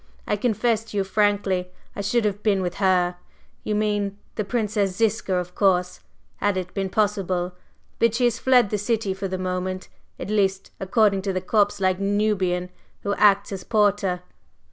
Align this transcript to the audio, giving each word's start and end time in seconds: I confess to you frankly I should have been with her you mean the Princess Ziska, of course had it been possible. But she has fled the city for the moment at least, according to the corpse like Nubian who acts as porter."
I 0.27 0.35
confess 0.35 0.83
to 0.85 0.97
you 0.97 1.03
frankly 1.03 1.69
I 1.95 2.01
should 2.01 2.25
have 2.25 2.41
been 2.41 2.63
with 2.63 2.77
her 2.77 3.17
you 3.63 3.75
mean 3.75 4.17
the 4.33 4.43
Princess 4.43 4.95
Ziska, 4.95 5.35
of 5.35 5.53
course 5.53 5.99
had 6.37 6.57
it 6.57 6.73
been 6.73 6.89
possible. 6.89 7.53
But 7.99 8.15
she 8.15 8.23
has 8.23 8.39
fled 8.39 8.71
the 8.71 8.79
city 8.79 9.13
for 9.13 9.27
the 9.27 9.37
moment 9.37 9.89
at 10.17 10.31
least, 10.31 10.71
according 10.79 11.21
to 11.21 11.33
the 11.33 11.39
corpse 11.41 11.79
like 11.79 11.99
Nubian 11.99 12.71
who 13.03 13.13
acts 13.13 13.51
as 13.51 13.63
porter." 13.63 14.23